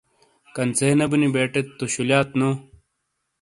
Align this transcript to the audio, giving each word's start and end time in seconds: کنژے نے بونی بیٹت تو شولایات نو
کنژے 0.55 0.89
نے 0.97 1.05
بونی 1.11 1.29
بیٹت 1.35 1.67
تو 1.77 1.83
شولایات 1.93 2.29
نو 2.39 2.49